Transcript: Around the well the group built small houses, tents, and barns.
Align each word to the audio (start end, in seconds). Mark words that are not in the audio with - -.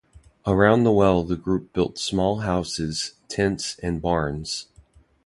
Around 0.47 0.83
the 0.83 0.91
well 0.91 1.21
the 1.23 1.35
group 1.35 1.73
built 1.73 1.99
small 1.99 2.39
houses, 2.39 3.13
tents, 3.27 3.77
and 3.83 4.01
barns. 4.01 4.65